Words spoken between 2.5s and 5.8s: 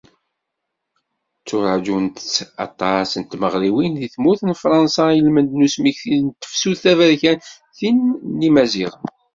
aṭas n tmeɣriwin deg tmurt n Fransa ilmend n